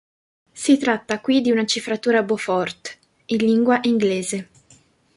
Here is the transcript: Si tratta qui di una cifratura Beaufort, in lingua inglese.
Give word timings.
Si 0.53 0.79
tratta 0.79 1.19
qui 1.21 1.41
di 1.41 1.51
una 1.51 1.63
cifratura 1.63 2.23
Beaufort, 2.23 2.97
in 3.27 3.37
lingua 3.45 3.81
inglese. 3.83 4.49